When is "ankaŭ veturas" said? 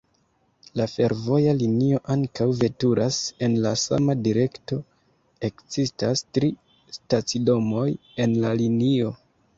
2.13-3.19